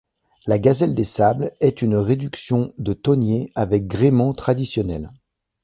[0.47, 5.11] La Gazelle des Sables est une réduction de thonier avec gréement traditionnel.